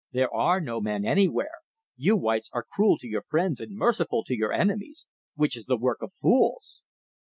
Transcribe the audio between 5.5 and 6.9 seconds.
is the work of fools."